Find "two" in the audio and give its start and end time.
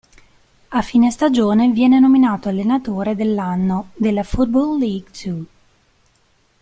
5.11-5.45